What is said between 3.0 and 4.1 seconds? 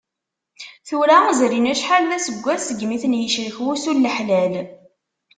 ten-yecrek wusu n